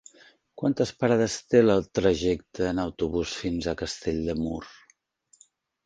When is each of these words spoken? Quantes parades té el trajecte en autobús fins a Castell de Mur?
Quantes 0.61 0.93
parades 1.03 1.35
té 1.51 1.61
el 1.75 1.85
trajecte 1.99 2.67
en 2.71 2.83
autobús 2.87 3.37
fins 3.45 3.71
a 3.75 3.79
Castell 3.87 4.27
de 4.31 4.41
Mur? 4.45 4.63